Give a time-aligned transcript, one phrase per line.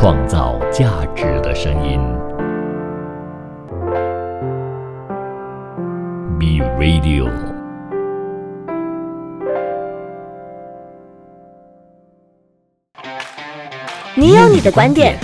[0.00, 2.00] 创造价值的声音。
[6.38, 7.30] B Radio。
[14.16, 15.18] 你有你的观点，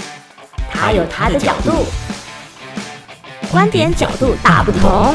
[0.71, 1.87] 他有他的角度，
[3.51, 5.15] 观点角度大不同。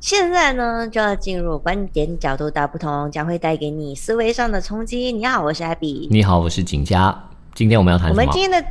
[0.00, 5.12] 现在呢，就要进入观点角度大不同，将会带给你思维上的冲击。
[5.12, 6.08] 你好，我是 Abby。
[6.10, 7.29] 你好，我是景佳。
[7.54, 8.22] 今天我们要谈什么？
[8.22, 8.68] 我们今天的。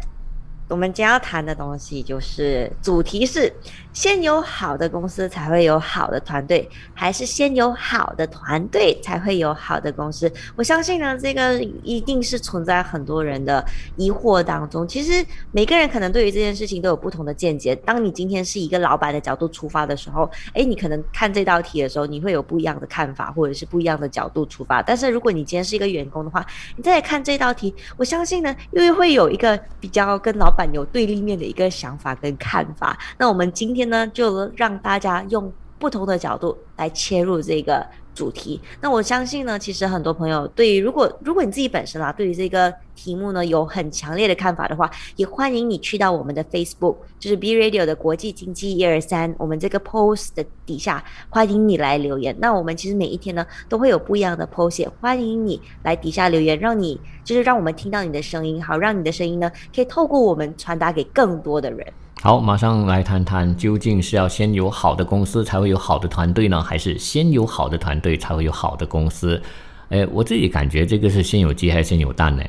[0.70, 3.52] 我们将要谈的东西就是主题是：
[3.92, 10.32] 先有好的公司才会有好的团队，还是先有好的团队才会有好的公司？
[10.56, 13.66] 我相信呢，这个一定是存在很多人的
[13.98, 14.88] 疑惑当中。
[14.88, 17.76] 其实每个人可能对于这件事情都有不同的见解。
[17.78, 24.84] 当你今天是一个老板的角度出发的时候，诶，你可能看这道题的时候，你会有不一样的看法，或者是不一样的角度出发。
[24.84, 37.86] 但是如果你今天是一个员工的话，你再来看这道题，我相信呢，又会有一个比较跟老板有对立面的一个想法跟看法，那我们今天呢，就让大家用不同的角度来切入这个。
[38.14, 52.36] 主题，那我相信呢，其实很多朋友对于如果如果你自己本身啊，对于这个题目呢有很强烈的看法的话，也欢迎你去到我们的 Facebook，就是 B Radio 的国际经济一二三，我们这个 post 的底下，欢迎你来留言。
[52.40, 61.88] 那我们其实每一天呢都会有不一样的 post，欢迎你来底下留言，让你就是让我们听到你的声音，好让你的声音呢可以透过我们传达给更多的人。
[62.22, 69.42] 好，马上来谈谈，究竟是要先有好的公司才会有好的团队呢，还是先有好的团队才会有好的公司？
[69.88, 72.44] 哎，我自己感觉这个是先有鸡还是先有蛋呢？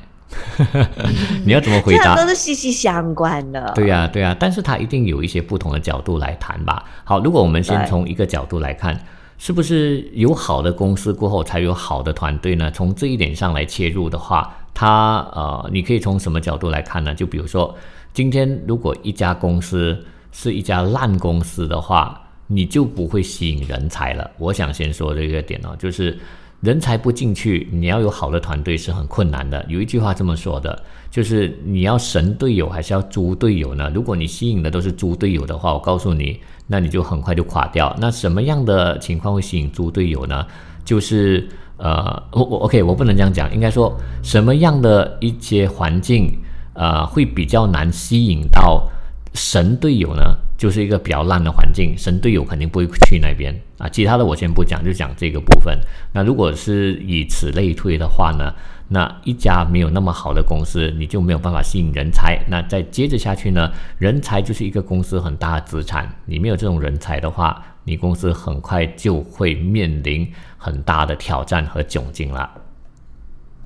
[1.47, 2.17] 你要怎么回答？
[2.17, 3.71] 这都是息息相关的。
[3.77, 6.85] 对呀，对呀，但是它一定有一些不同的角度来谈吧。
[7.05, 9.01] 好，如果我们先从一个角度来看，
[9.39, 12.69] 是不是有好的公司过后才有好的团队呢？
[12.73, 17.15] 从这一点上来切入的话，它呃，你可以从什么角度来看呢？
[17.15, 17.77] 就比如说。
[18.13, 19.97] 今天如果一家公司
[20.33, 24.29] 是一家烂公司的话，你就不会吸引人才了。
[24.37, 26.19] 我想先说这个点哦，就是
[26.61, 29.65] 人才不进去，你要有好的团队是很困难的。
[29.69, 33.89] 有一句话这么说的，就是你要神队友还是要猪队友呢？
[33.95, 37.95] 如果你吸引的都是猪队友的话，我告诉你，那你就很快就垮掉。
[38.01, 40.45] 那什么样的情况会吸引猪队友呢？
[40.85, 41.49] 就是
[41.81, 46.39] 呃，我我 OK，我不能这样讲，应该说什么样的一些环境。
[46.73, 48.89] 呃，会比较难吸引到
[49.35, 50.23] 神队友呢，
[50.57, 53.87] 就是一个比较烂的环境，神队友肯定不会去那边啊。
[53.89, 55.79] 其他的我先不讲，就讲这个部分。
[56.15, 58.55] 那如果是以此类推的话呢，
[58.89, 62.41] 那一家没有那么好的公司，你就没有办法吸引人才。
[62.49, 72.49] 那再接着下去呢，人才就是一个公司很大的资产，你没有这种人才的话，你公司很快就会面临很大的挑战和窘境了。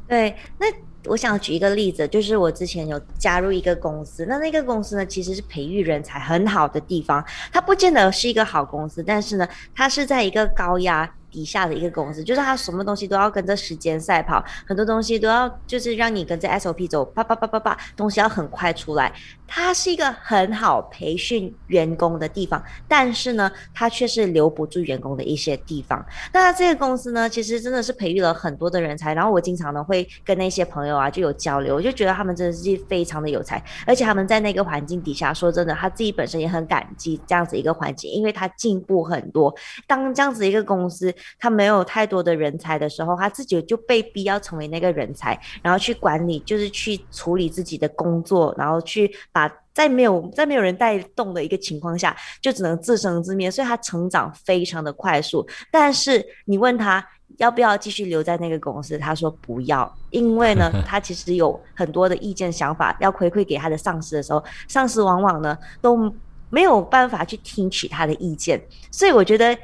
[0.09, 0.67] 对，那。
[1.07, 7.23] 我想举一个例子，就是我之前有加入一个公司，那那个公司呢，其实是培育人才很好的地方。
[7.53, 19.13] 它不见得是一个好公司，但是呢，它是在一个高压底下的一个公司，就是他什么东西都要跟着时间赛跑，很多东西都要就是让你跟着 SOP 走，啪啪啪啪啪，东西要很快出来。
[19.47, 26.05] 它是一个很好培训员工的地方，但是呢，它却是留不住员工的一些地方。
[26.33, 29.13] 那这个公司呢，其实真的是培育了很多的人才。
[29.13, 39.55] 然后我经常呢会跟那些朋友啊就有交流，我就觉得他们真的是非常的有才，而且他们在那个环境底下，说真的，他自己本身也很感激这样子一个环境，因为他进步很多。
[39.87, 49.11] 当这样子一个公司，他没有太多的人才的时候，他自己就被逼要成为那个人才，然后去管理，就是去处理自己的工作，然后去。
[49.33, 55.45] 把在没有在没有人带动的一个情况下，就只能自生自灭，所以他成长非常的快速。
[55.71, 57.05] 但是你问他
[57.39, 66.15] 要不要继续留在那个公司，他说不要，因为呢， 他其实有很多的意见想法要回馈给他的上司的时候，上司往往呢都
[66.51, 68.63] 没有办法去听取他的意见。
[68.93, 69.57] 所以我觉得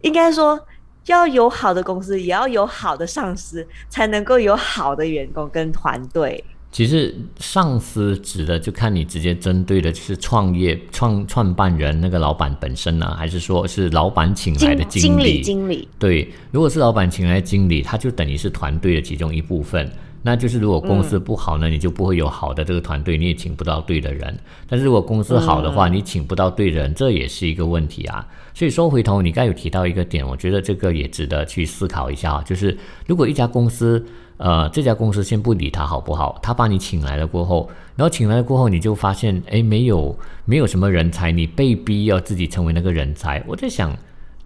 [0.00, 0.58] 应该说
[1.06, 6.44] 要有好的公司，也要有好的上司，才能够有好的员工跟团队。
[6.70, 15.42] 其实上司指的就看你直接针对的是创业创创办人那个老板本身呢，还是说是老板请来的经理？
[15.42, 19.90] 经理，对，如果是老板请来的经理，他就等于是团队的其中一部分。
[20.22, 24.38] 那就是如果公司不好呢，你就不会有好的这个团队，你也请不到对的人。
[24.68, 28.26] 但是如果公司好的话，你请不到对人，这也是一个问题啊。
[28.54, 32.76] 所以说回头，你刚有提到一个点，我觉得这个也值得去思考一下，就是
[33.06, 34.04] 如果一家公司。
[34.38, 36.36] 呃，这家公司先不理他好不好？
[36.42, 43.40] 他把你请来了过后，然后请来了过后，你就发现，哎，没有，没有什么人才，你被逼要自己成为那个人才。
[43.46, 43.96] 我在想，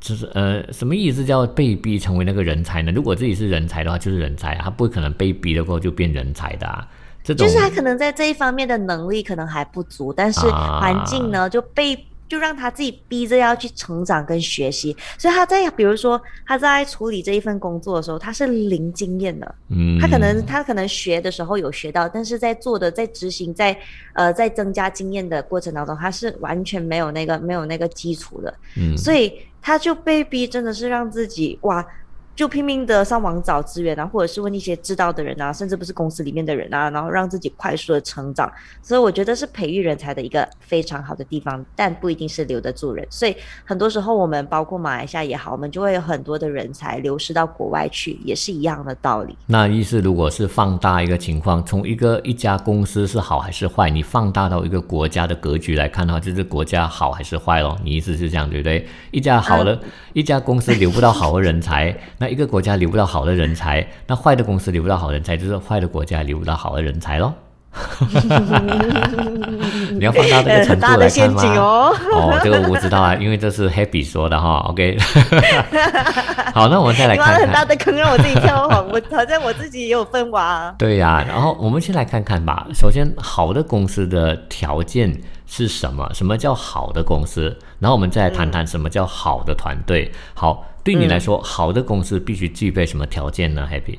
[0.07, 2.93] 就是呃，什么意思叫被逼成为那个人才呢？
[2.93, 6.87] 如果自己是人才的话，就是人才，他不可能被逼的过后就变人才的啊。
[7.25, 10.79] 这种就是他可能在这一方面的能力可能还不足，但是啊。
[10.81, 11.99] 环境呢就被
[12.29, 23.77] 就让他自己逼着要去成长跟学习，所以他在比如说他在处理这一份工作的时候，他是零经验的，嗯，他可能他可能学的时候有学到，但是在做的在执行在
[24.13, 29.33] 呃在增加经验的过程当中，他是完全没有那个没有那个基础的，嗯，所以
[29.67, 31.85] 他就被逼真的是让自己哇。
[32.37, 38.53] 就拼命的上网找资源啊，或者是问一些知道的人啊，甚至不是公司里面的人啊，然后让自己快速的成长。
[38.83, 43.07] 所以我觉得是培育人才的一个非常好的地方，但不一定是留得住人。
[43.09, 43.35] 所以
[43.65, 49.35] 很多时候我们包括马来西亚也好，我们就会有很多的人才流失到国外去，也是一样的道理。
[49.47, 57.79] 那意思如果是放大一个情况，从一个一家公司是好还是坏，你放大到一个国家的格局来看的话，就是国家好还是坏咯？
[57.83, 58.87] 你意思是这样对不对？
[59.11, 59.81] 一家好的、
[60.13, 67.33] 一家公司留不到好的人才，那 一个国家留不到好的人才，那坏的公司留不到好人才，就是坏的国家留不到好的人才咯。
[69.93, 71.57] 你要放大这个程度来看陷阱吗？
[71.61, 71.95] 哦。
[72.11, 74.65] 哦，这个我不知道啊，因为这是 Happy 说的哈。
[74.69, 74.97] OK，
[76.55, 77.47] 好，那我们再来你挖了看看。
[77.47, 80.75] 很大的坑让我自己跳好，我好像我自己也有分娃、啊。
[80.79, 82.67] 对呀、然后我们先来看看吧。
[82.73, 85.15] 首先，好的公司的条件
[85.47, 86.11] 是什么？
[86.15, 87.55] 什么叫好的公司？
[87.79, 90.11] 然后我们再来谈谈什么叫好的团队。
[90.33, 93.99] 好，对你来说，好的公司必须具备什么条件呢？Happy？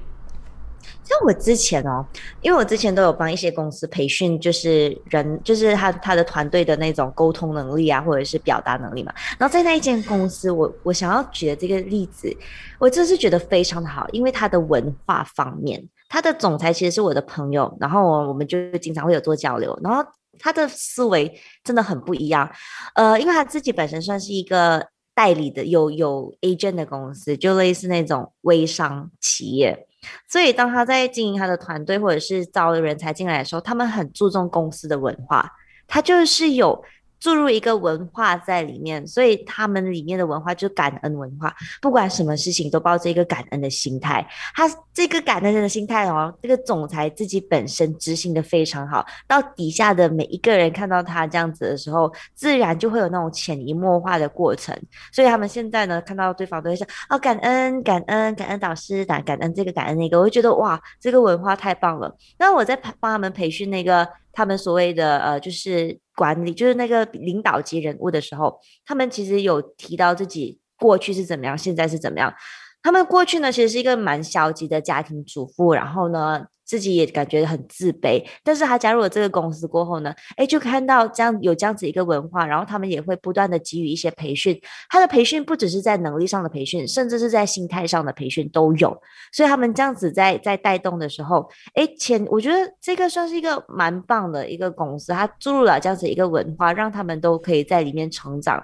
[1.04, 2.06] 像我之前哦，
[2.42, 9.14] 因为我之前都有帮一些公司培训，就是人，就是他他的团队的那种沟通能力啊，或者是表达能力嘛。
[9.38, 12.36] 然后在那一间公司，我我想要举的这个例子，
[12.80, 20.04] 我真是觉得非常的好，因为他的文化方面，他的总裁其实是我的朋友，然后我们就经常会有做交流，然后
[20.40, 22.50] 他的思维真的很不一样，
[22.96, 24.86] 呃，因为他自己本身算是一个
[25.18, 29.88] 代理的有有 agent 的公司，就类似那种微商企业。
[30.30, 35.52] 所以，当他在经营他的团队或者是招人才进来的时候，他们很注重公司的文化，
[35.88, 36.84] 他就是有
[37.20, 44.28] 注入一个文化在里面，所以他们里面的文化就是感恩文化，不管什么事情都抱着一个感恩的心态。
[44.56, 54.76] 他这个感恩的心态哦，这个总裁自己本身执行的非常好，到底下的每一个人看到他这样子的时候，自然就会有那种潜移默化的过程。
[55.12, 62.16] 所以他们现在呢，看到对方都会说哦，感恩感恩感恩导师，感感恩这个感恩那个，我就觉得哇，这个文化太棒了。
[62.38, 72.34] 那我在帮他们培训那个他们所谓的呃，就是管理，就是那个领导级人物的时候，他们其实有提到自己过去是怎么样，现在是怎么样。
[72.82, 78.24] 他们过去呢，其实是一个蛮消极的家庭主妇，然后呢，自己也感觉很自卑。
[78.44, 84.60] 但是他加入了这个公司过后呢，哎，就看到这样有这样子一个文化，然后他们也会不断的给予一些培训。
[84.90, 88.96] 他的培训不只是在能力上的培训，甚至是在心态上的培训都有。
[89.32, 98.62] 所以他们这样子在在带动的时候，哎，前我觉得这个算是一个蛮棒的一个公司，它注入了这样子一个文化，让他们都可以在里面成长。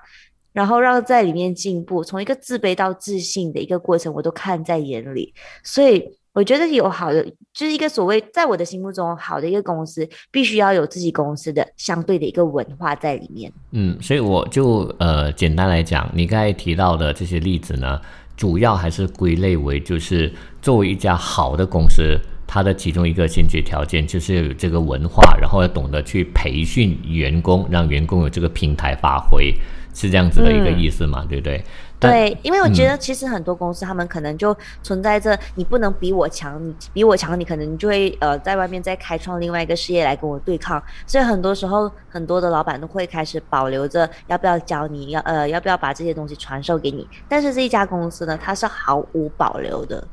[0.52, 5.34] 然后让在里面进步，从一个自卑到自信的一个过程，我都看在眼里。
[5.64, 13.52] 所以我觉得有好的，就是一个所谓在我的心目中好的一个公司，必须要有自己公司的相对的一个文化在里面。
[13.72, 18.02] 嗯，所以我就呃简单来讲，你刚才提到的这些例子呢，
[18.36, 29.54] 主要还是归类为就是作为一家好的公司，它的其中一个先决条件就是有这个文化，然后要懂得去培训员工，让员工有这个平台发挥，
[29.94, 31.64] 是这样子的一个意思嘛，对不对？
[32.04, 40.82] 但对，因为我觉得其实很多公司他们可能就存在着你不能比我强，你比我强，你可能就会呃在外面再开创另外一个事业来跟我对抗。
[41.08, 47.08] 所以很多时候很多的老板都会开始保留着要不要教你，要呃要不要把这些东西传授给你。
[47.30, 50.06] 但是这一家公司呢，它是毫无保留的。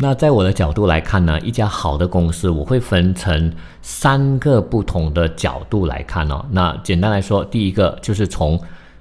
[0.00, 3.52] 那在我的角度来看呢，一家好的公司，我会分成
[3.82, 6.46] 三个不同的角度来看哦。
[6.52, 8.56] 那简单来说，第一个就是从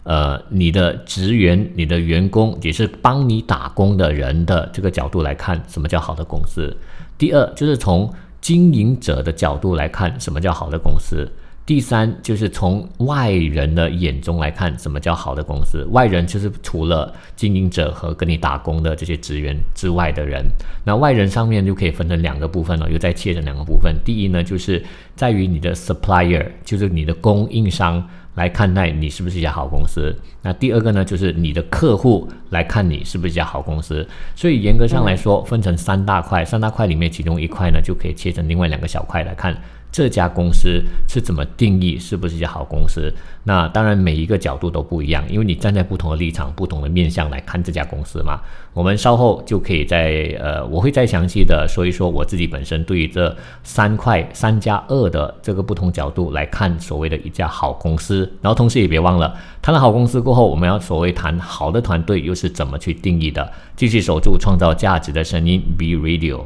[0.07, 6.75] 呃你的职员、你的员工，也是帮你打工的人的这个角度来看，什么叫好的公司。
[7.17, 8.09] 第二就是从
[8.39, 11.29] 经营者的角度来看，什么叫好的公司。
[11.65, 15.85] 第三就是从外人的眼中来看，什么叫好的公司？
[15.91, 20.41] 外人就是除了经营者和跟你打工的这些职员之外的人。
[20.85, 23.93] 那外人上面就可以分成两个部分了，又再切成两个部分。
[24.05, 24.81] 第一呢，就是
[25.13, 28.07] 在于你的 supplier，就是你的供应商
[28.37, 30.15] 来看待你是不是一家好公司。
[30.43, 34.07] 那第二个呢，就是你的客户来看你是不是一家好公司。
[34.35, 39.57] 所以严格上来说，分成三大块，三大块里面其中一块呢，就可以切成另外两个小块来看。
[39.97, 43.11] 这家公司是怎么定义是不是一家好公司？
[43.43, 48.39] 那当然每一个角度都不一样，因为你站在不同的立场、不同的面向来看这家公司嘛。
[48.75, 58.31] 我们稍后就可以在呃，我会再详细的说一说我自己本身对于这三块三加二的这个不同角度来看所谓的一家好公司。
[58.39, 63.51] 然后同时也别忘了，谈了好公司过后，我们要所谓谈好的团队又是怎么去定义的？
[63.75, 66.43] 继续守住创造价值的声音，Be Radio。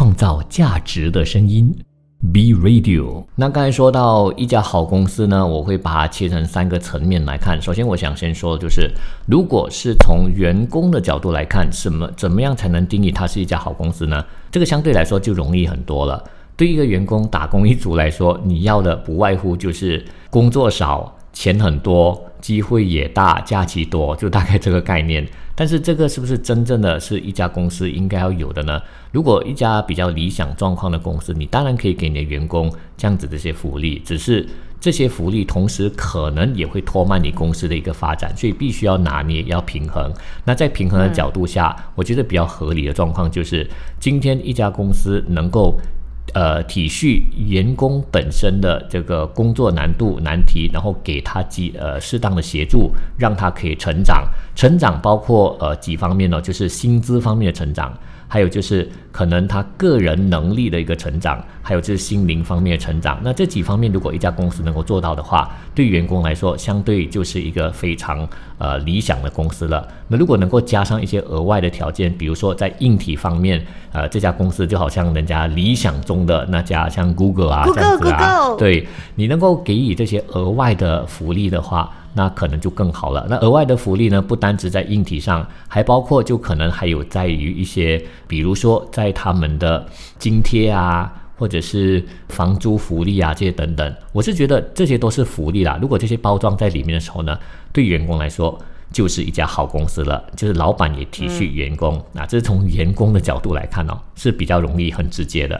[0.00, 1.76] 创造价值的声音
[2.32, 3.22] ，B Radio。
[3.36, 7.60] 那刚才说到一家好公司呢，我会把它切成三个层面来看。
[7.60, 8.90] 首先，我想先说就是，
[9.26, 14.24] 如果是从员工的角度来看，什么怎么样才能定义它是一家好公司呢？
[14.50, 16.24] 这个相对来说就容易很多了。
[16.56, 25.26] 对一个员工打工一族来说，你要的不外乎就是工作少、钱很多、机会也大、假期多，就大概这个概念。
[25.54, 28.78] 但是这个是不是真正的是一家公司应该要有的呢？
[29.10, 34.46] 如果一家比较理想状况的公司，你当然可以给你的员工这样子的一些福利，只是
[34.78, 40.12] 这些福利同时可能也会拖慢你公司的一个发展，所以必须要拿捏，要平衡。
[40.44, 43.66] 那在平衡的角度下，我觉得比较合理的状况就是，
[43.98, 45.74] 今天一家公司能够。
[46.32, 54.24] 呃，体恤员工本身的这个工作难度难题，然后给他几呃适当的协助，让他可以成长。
[54.54, 56.40] 成长包括呃几方面呢？
[56.40, 57.92] 就是薪资方面的成长。
[58.32, 63.18] 还有就是可能他个人能力的一个成长，还有就是心灵方面的成长。
[63.24, 68.24] 那这几方面，如果一家公司能够做到的话，对员工来说，相对就是一个非常
[68.60, 69.88] 呃理想的公司了。
[70.06, 78.86] 那如果能够加上一些额外的条件，比如说在硬体方面，呃，这家公司就好像人家理想中的那家像 Google 啊这样子啊，对
[79.16, 81.90] 你能够给予这些额外的福利的话。
[82.12, 83.24] 那可能就更好了。
[83.30, 84.20] 那额外的福利呢？
[84.20, 89.86] 不单只在硬体上，还包括就可能还有在于一些，比如说在他们的
[90.18, 93.94] 津贴啊，或者是房租福利啊这些等等。
[94.12, 95.78] 我是觉得这些都是福利啦。
[95.80, 97.38] 如果这些包装在里面的时候呢，
[97.72, 98.60] 对员工来说
[98.92, 100.22] 就是一家好公司了。
[100.36, 105.58] 就是老板也体恤员工，那这是从员工的角度来看哦，是比较容易很直接的。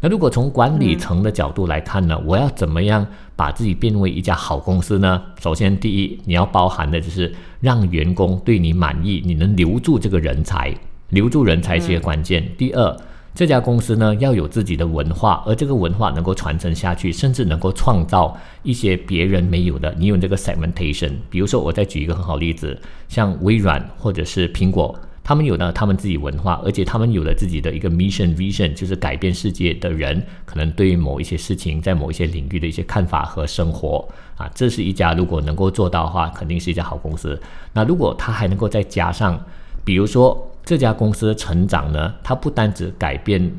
[0.00, 5.22] 那如果从管理层的角度来看呢，我要怎么样把自己变为一家好公司呢？
[5.40, 10.74] 首先，第一，你要包含的就是让员工对你满意，你能留住这个人才，
[11.10, 12.44] 留住人才是一个关键。
[12.58, 12.96] 第二，
[13.34, 19.94] 这家公司呢要有自己的文化，而这个文化能够传承下去，甚至能够创造一些别人没有的。
[19.98, 24.94] 你有这个 segmentation，比如说，我再举一个很好例子，像微软或者是苹果。
[25.24, 37.40] 他们有呢，他们自己文化，而且他们有了自己的一个 mission vision，就是改变世界的人可能对于某一些事情，在某一些领域的一些看法和生活啊，这是一家如果能够做到的话，肯定是一家好公司。
[37.72, 39.40] 那如果他还能够再加上，
[39.84, 43.52] 比如说这家公司的成长呢，它不单只改变。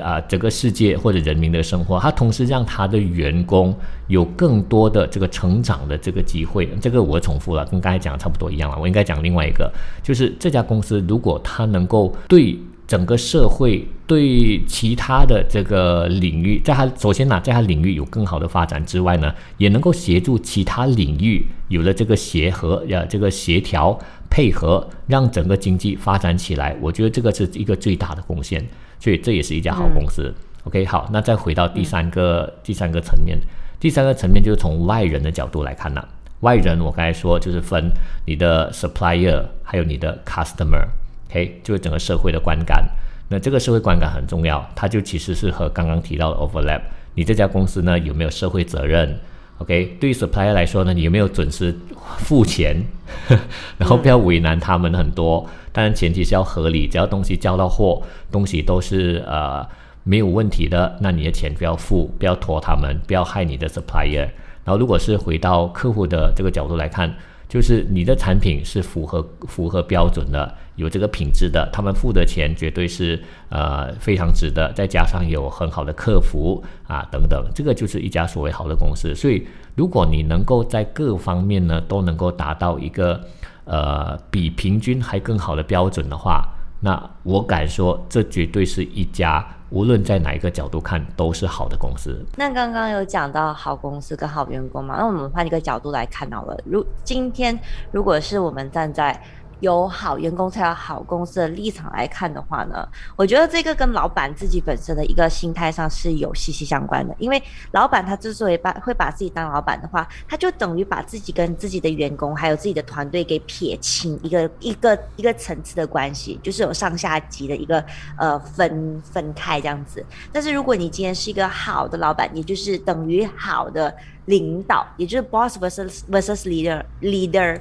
[0.00, 3.74] 啊，整个世界或者人民的生活，它同时让他的员工
[4.06, 6.68] 有更多的这个成长的这个机会。
[6.80, 8.78] 这个我重复了，跟刚才讲的差不多一样了。
[8.78, 23.98] 我应该讲另外一个，就是这家公司如果它能够对整个社会、对其他的这个领域，在它首先呢，在它领域有更好的发展之外呢，也能够协助其他领域有了这个协和呀，这个协调
[24.30, 26.74] 配合，让整个经济发展起来。
[26.80, 28.64] 我觉得这个是一个最大的贡献。
[29.02, 30.30] 所以这也是一家好公司。
[30.64, 33.38] OK，好，那再回到第三个第三个层面，
[33.80, 36.06] 第三个层面就是从外人的角度来看呢。
[36.40, 37.90] 外人我刚才说就是分
[38.26, 42.86] 你的 supplier，还有你的 customer，OK，就是整个社会的观感。
[43.28, 46.82] 那这个社会观感很重要，它就其实是和刚刚提到的 overlap。
[47.14, 49.18] 你这家公司呢有没有社会责任
[49.60, 51.74] ？OK，对于 supplier 来说呢，你有没有准时
[52.18, 52.84] 付钱？
[53.78, 55.48] 然后不要为难他们很多。
[55.72, 58.02] 当然，前提是要合理，只要东西交到货，
[58.32, 59.64] 东西都是呃
[60.02, 64.28] 没有问题的，那你的钱不要付，不要拖他们，不要害你的 supplier。
[64.64, 67.14] 然后，如果是回到客户的这个角度来看，
[67.50, 79.14] 就是你的产品是符合符合标准的，有这个品质的，他们付的钱绝对是呃非常值得，再加上有很好的客服啊等等，这个就是一家所谓好的公司。
[79.14, 83.20] 所以，如果你能够在各方面呢都能够达到一个。
[83.66, 86.44] 呃，比平均还更好的标准的话，
[86.80, 92.24] 那我敢说，这绝对是一家无论在哪一个角度看都是好的公司。
[92.36, 94.96] 那刚刚有讲到好公司跟好员工嘛？
[94.98, 96.58] 那我们换一个角度来看好了。
[96.64, 97.58] 如今天，
[97.92, 99.20] 如果是我们站在
[99.60, 102.86] 有好员工才有好公司的立场来看的话呢，
[103.16, 107.14] 我觉得这个跟老板自己本身的一个心态上是有息息相关的。
[107.18, 117.84] 因为老板他之所以把会把自己当老板的话，他就等于把自己跟自己的员工还有自己的团队给撇清一个一个一个层次的关系，就是有上下级的一个
[118.16, 120.04] 呃分分开这样子。
[120.32, 127.60] 但是如果你今天是一个好的老板，也就是等于好的领导，也就是 boss versus versus leader leader。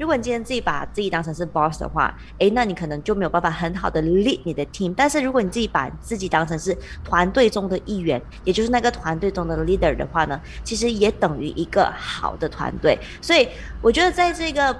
[0.00, 4.94] 如果你今天自己把自己当成是 boss 的话，诶，那你可能就没有办法很好的 lead 你的 team。
[4.96, 12.98] 但是如果你自己把自己当成是团队中的一员，也就是那个团队中的 leader 的话呢，其实也等于一个好的团队。
[13.20, 13.46] 所以
[13.82, 14.74] 我觉得在这个。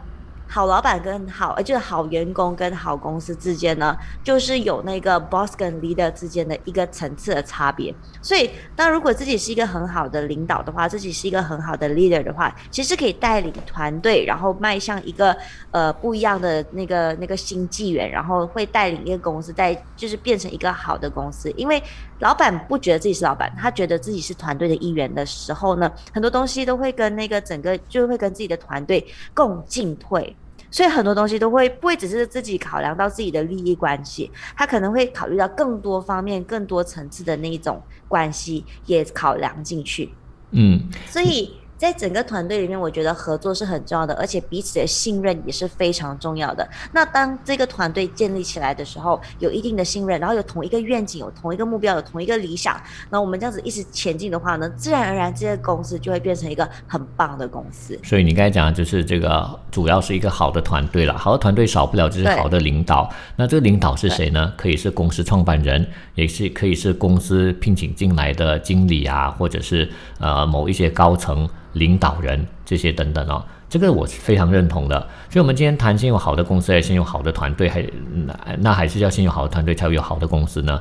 [0.52, 7.94] 好老板跟好，就是好员工跟好公司之间呢，就是有那个 boss 跟 leader 之间的一个层次的差别。
[8.20, 15.36] 所以，当如果自己是一个很好的领导的话，自己是一个很好的 leader 的话，其实可以带领团队，然后迈向一个
[15.70, 21.48] 呃不一样的那个那个新纪元，然后会带领一个公司在就是变成一个好的公司。
[21.52, 21.80] 因为
[22.18, 30.36] 老板不觉得自己是老板，他觉得自己是团队的一员的时候呢，很多东西都会跟那个整个就会跟自己的团队共进退。
[30.70, 40.12] 所以很多东西都会不会只是自己考量到自己的利益关系，他可能会考虑到更多方面、更多层次的那一种关系也考量进去。
[40.52, 41.59] 嗯，所以。
[41.80, 46.68] 在整个团队里面，我觉得合作是很重要的，而且彼此的信任也是非常重要的。
[46.92, 57.98] 那当这个团队建立起来的时候，有一定的信任，然后有同一个愿景，有同一个目标，有同一个理想，那我们这样子一直前进的话呢，自然而然这个公司就会变成一个很棒的公司。
[58.04, 61.16] 所以你刚才讲的就是这个，主要是一个好的团队了。
[61.16, 63.08] 好的团队少不了就是好的领导。
[63.36, 64.52] 那这个领导是谁呢？
[64.54, 71.48] 可以是公司创办人，也是可以是公司聘请进来的经理啊，或者是呃某一些高层。
[71.72, 74.98] 领导人这些等等哦，这个我是非常认同的。
[75.30, 77.84] 所以，我们今天谈先有好的公司，还是先有好的团队，还
[78.26, 80.80] 那那还是要先有好的团队，才会有好的公司呢？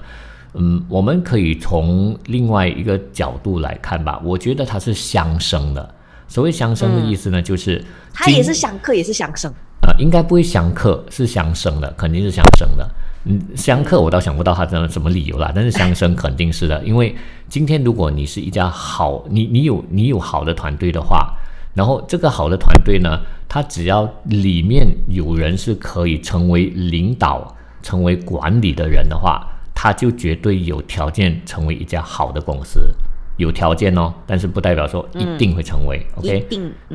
[0.55, 4.19] 嗯，我们可以从另外一个角度来看吧。
[4.23, 5.93] 我觉得它是相生的。
[6.27, 9.51] 所谓相生的意思呢，就是它也是相克，也是相生。
[9.81, 12.89] 呃，应该不会相克，是相生的，肯定是相生的。
[13.29, 17.15] 嗯，相克我倒想不到他这什么理由啦，但是相生肯定是的，因为
[17.47, 21.31] 今天如果你是一家好，你你有你有好的团队的话，
[21.75, 32.79] 然后这个好的团队呢，他只要里面有人是可以成为领导、成为管理的人的话，他就绝对有条件成为一家好的公司。
[33.37, 36.03] 有条件哦，但是不代表说一定会成为。
[36.15, 36.47] OK，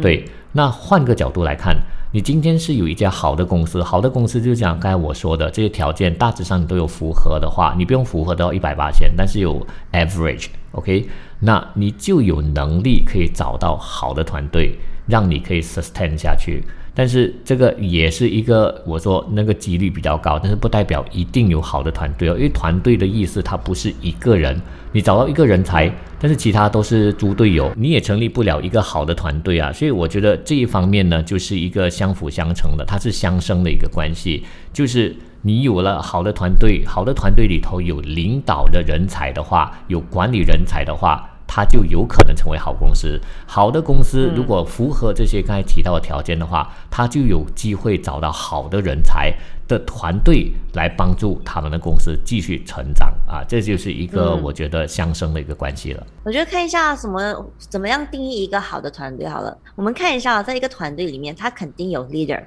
[0.03, 0.29] 对。
[0.53, 1.77] 那换个角度来看。
[2.15, 11.09] 你今天是有一家好的公司，好的公司就像刚才我说的这些条件，大致上你都有符合的话，你不用符合到一百八千，但是有 average，OK，
[11.41, 16.63] 那你就有能力可以找到好的团队，让你可以 sustain 下去。
[16.97, 24.61] 但是这个也是一个我说那个几率比较高，但是不代表一定有好的团队哦，因为团队的意思它不是一个人，
[24.93, 29.73] 你找到一个人才，但是其他都是猪队友，你也成立不了一个好的团队啊。
[29.73, 41.29] 所以我觉得这一方面呢，就是一个相辅相成的，它是相生的一个关系，就是你有了好的团队，好的团队里头有领导的人才的话，有管理人才的话。
[41.47, 43.21] 它就有可能成为好公司。
[43.47, 49.33] 好的公司如果符合这些刚才提到的条件的话，它就有机会找到好的人才
[49.67, 53.43] 的团队来帮助他们的公司继续成长啊！
[53.49, 56.07] 这就是一个我觉得相生的一个关系了。
[56.23, 59.57] 我觉得看一下什么怎么样定义一个好的团队好了。
[59.75, 62.43] 我们看一下，在一个团队里面，它肯定有 leader，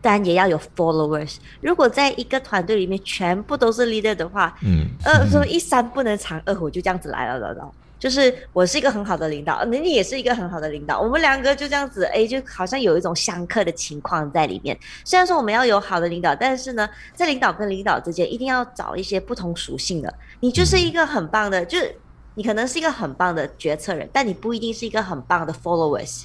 [0.00, 1.36] 当然也要有 followers。
[1.60, 7.70] 如果在一个团队里面全部都是 leader 的话，嗯，呃，说一山不能藏二虎，就这样子来了了。
[8.02, 14.76] 就是我是一个很好的领导，你也是一个很好的领导，我们两个就这样子，哎，就好像有一种相克的情况在里面。
[15.04, 20.12] 虽然说我们要有好的领导，但是呢，在领导跟领导之间，一定要找一些不同属性的。
[20.40, 21.94] 你就是一个很棒的，就是
[22.34, 26.24] 你可能是一个很棒的决策人，但你不一定是一个很棒的 followers。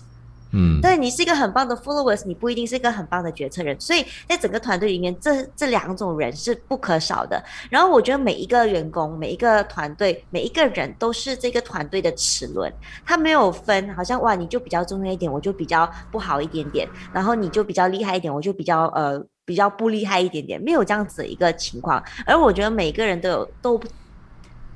[0.52, 7.44] 嗯，对你是一个很棒的 followers，你不一定是一个很棒的决策人，所以在整个团队里面，这这两种人是不可少的。
[7.70, 12.72] 然后我觉得每一个员工、每一个团队、每一个人都是这个团队的齿轮，
[13.06, 22.04] 他没有分，好像哇，你就比较重要一点，我就比较不好一点点，然后你就比较厉害一点，我就比较呃比较不厉害一点点，没有这样子的一个情况。
[22.26, 23.82] 而我觉得每个人都有都。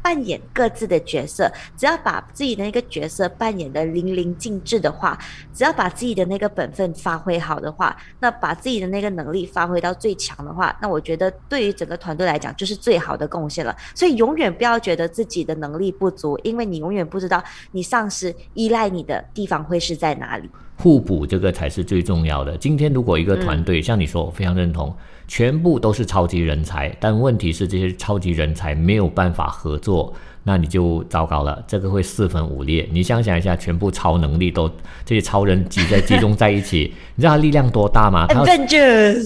[0.02, 5.18] 扮演各自的角色，只要把自己的那个角色扮演的淋漓尽致的话，
[5.54, 13.76] 只要把自己的那个本分发挥好的话，那把自己的那个能力发挥到最强的话，那我觉得对于整个团队来讲就是最好的贡献了。
[13.94, 20.50] 所以永远不要觉得自己的能力不足，因为你永远不知道你上司依赖你的地方会是在哪里。
[20.82, 22.58] 互补这个才是最重要的。
[22.58, 24.92] 今天如果一个团队像你说，我非常认同，
[25.28, 30.12] 全部都是超级人才，但问题是这些超级人才没有办法合作。
[30.44, 32.90] 那你就糟糕了，这个会四分五裂。
[32.92, 34.68] 你想想一下，全部超能力都
[35.06, 38.26] 这些超人挤在集中在一起， 你知道他力量多大吗？
[38.26, 38.46] 他要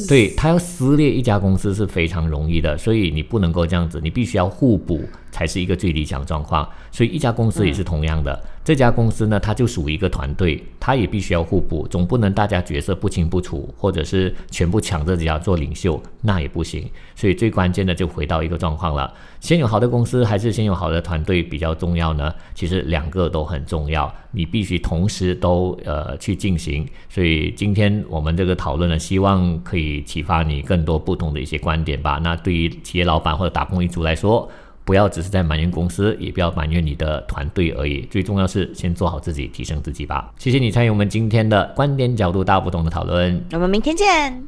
[0.09, 5.01] 对他要撕裂一家公司是非常容易的，所以你不能够这样子，你必须要互补。
[5.35, 8.41] 才是一个最理想状况，所以一家公司也是同样的。
[8.63, 16.89] 这家公司呢，它就属于一个团队，它也必须要互补，总不能大家角色不清不楚，或者是全部抢着要做领袖，那也不行。
[17.17, 22.33] 所以最关键的就回到一个状况了：先有好的公司，还是先有好的团队比较重要呢？
[22.53, 26.87] 其实两个都很重要，你必须同时都呃去进行。
[27.09, 32.19] 所以今天我们这个讨论呢，希望可以启发你更多不同的一些观点吧。
[32.23, 34.49] 那对于企业老板或者打工一族来说，
[34.85, 38.07] 不要只是在埋怨公司，也不要埋怨你的团队而已。
[38.11, 40.31] 最重要是先做好自己，提升自己吧。
[40.37, 43.43] 谢谢你参与我们今天的观点角度大不同的讨论。
[43.51, 44.41] 我们明天见。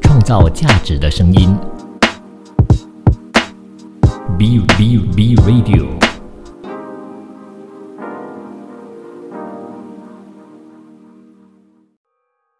[0.00, 1.54] 创造价值的声音
[4.38, 6.03] ，B B B Radio。